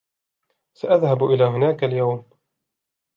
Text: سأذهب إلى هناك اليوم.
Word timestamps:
سأذهب 0.73 1.23
إلى 1.23 1.43
هناك 1.43 1.83
اليوم. 1.83 2.25